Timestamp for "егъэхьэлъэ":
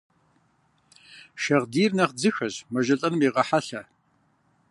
3.27-3.81